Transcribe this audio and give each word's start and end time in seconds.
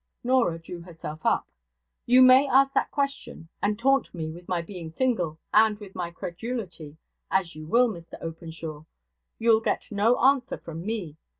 Norah 0.23 0.57
drew 0.57 0.81
herself 0.81 1.23
up. 1.27 1.47
'You 2.07 2.23
may 2.23 2.47
ask 2.47 2.73
that 2.73 2.89
question, 2.89 3.49
and 3.61 3.77
taunt 3.77 4.15
me 4.15 4.31
with 4.31 4.47
my 4.47 4.63
being 4.63 4.89
single, 4.89 5.37
and 5.53 5.77
with 5.79 5.93
my 5.93 6.09
credulity, 6.09 6.97
as 7.29 7.55
you 7.55 7.67
will, 7.67 7.87
Master 7.87 8.17
Openshaw. 8.19 8.85
You'll 9.37 9.61
get 9.61 9.91
no 9.91 10.17
answer 10.17 10.57
from 10.57 10.83
me. 10.83 11.17